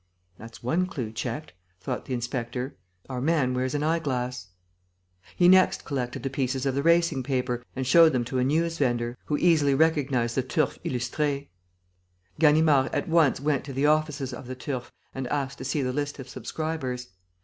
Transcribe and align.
"That's 0.39 0.63
one 0.63 0.87
clue 0.87 1.11
checked," 1.11 1.53
thought 1.79 2.05
the 2.05 2.15
inspector. 2.15 2.75
"Our 3.07 3.21
man 3.21 3.53
wears 3.53 3.75
an 3.75 3.83
eyeglass." 3.83 4.47
He 5.35 5.47
next 5.47 5.85
collected 5.85 6.23
the 6.23 6.29
pieces 6.31 6.65
of 6.65 6.73
the 6.73 6.81
racing 6.81 7.21
paper 7.21 7.63
and 7.75 7.85
showed 7.85 8.11
them 8.11 8.23
to 8.25 8.39
a 8.39 8.43
newsvendor, 8.43 9.15
who 9.25 9.37
easily 9.37 9.75
recognized 9.75 10.33
the 10.33 10.41
Turf 10.41 10.79
Illustré. 10.83 11.49
Ganimard 12.39 12.89
at 12.91 13.07
once 13.09 13.39
went 13.39 13.63
to 13.65 13.73
the 13.73 13.85
offices 13.85 14.33
of 14.33 14.47
the 14.47 14.55
Turf 14.55 14.91
and 15.13 15.27
asked 15.27 15.59
to 15.59 15.63
see 15.63 15.83
the 15.83 15.93
list 15.93 16.17
of 16.17 16.27
subscribers. 16.27 17.09